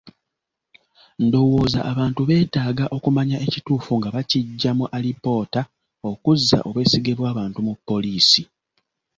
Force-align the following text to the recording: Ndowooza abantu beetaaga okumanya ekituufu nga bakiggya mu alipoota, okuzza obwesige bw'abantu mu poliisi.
Ndowooza 1.25 1.79
abantu 1.91 2.21
beetaaga 2.29 2.85
okumanya 2.95 3.37
ekituufu 3.47 3.91
nga 3.99 4.09
bakiggya 4.15 4.71
mu 4.77 4.85
alipoota, 4.97 5.61
okuzza 6.11 6.57
obwesige 6.67 7.11
bw'abantu 7.19 7.59
mu 7.67 7.73
poliisi. 7.87 8.41